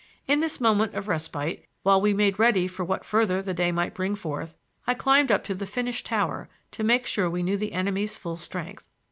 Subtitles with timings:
[0.25, 3.93] In this moment of respite, while we made ready for what further the day might
[3.93, 7.73] bring forth, I climbed up to the finished tower to make sure we knew the
[7.73, 8.89] enemy's full strength.